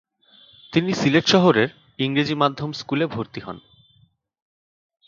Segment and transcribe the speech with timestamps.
[0.73, 1.69] তিনি সিলেট শহরের
[1.99, 3.57] ইংরেজি মাধ্যম স্কুলে ভর্তি হন।